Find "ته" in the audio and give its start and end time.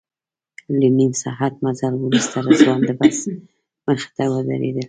4.15-4.23